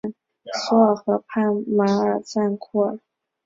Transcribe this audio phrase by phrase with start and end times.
[0.63, 2.99] 索尔河畔巴尔赞库尔。